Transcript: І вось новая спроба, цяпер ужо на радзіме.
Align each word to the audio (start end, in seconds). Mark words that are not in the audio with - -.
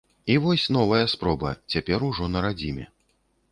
І 0.31 0.37
вось 0.45 0.63
новая 0.77 1.01
спроба, 1.13 1.53
цяпер 1.75 2.07
ужо 2.09 2.33
на 2.39 2.45
радзіме. 2.49 2.91